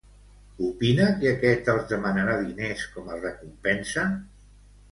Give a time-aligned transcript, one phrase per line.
[0.67, 4.09] Opina que aquest els demanarà diners com a recompensa?